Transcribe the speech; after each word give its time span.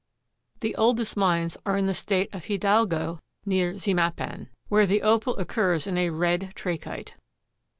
The 0.61 0.75
oldest 0.77 1.15
mines 1.15 1.59
are 1.63 1.77
in 1.77 1.85
the 1.85 1.93
State 1.93 2.33
of 2.33 2.45
Hidalgo, 2.45 3.21
near 3.45 3.75
Zimapan, 3.77 4.47
where 4.67 4.87
the 4.87 5.03
Opal 5.03 5.37
occurs 5.37 5.85
in 5.85 5.95
a 5.95 6.09
red 6.09 6.53
trachyte. 6.55 7.13